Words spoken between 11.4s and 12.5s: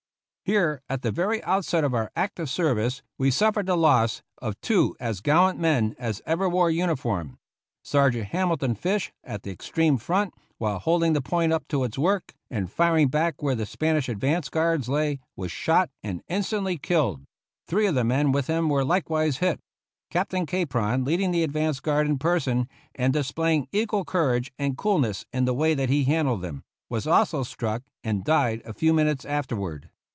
up to its work